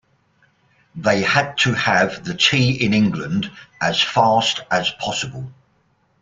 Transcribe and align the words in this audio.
They 0.95 1.21
had 1.21 1.59
to 1.59 1.75
have 1.75 2.23
the 2.23 2.33
tea 2.33 2.83
in 2.83 2.95
England 2.95 3.51
as 3.79 4.01
fast 4.01 4.61
as 4.71 4.89
possible. 4.89 5.51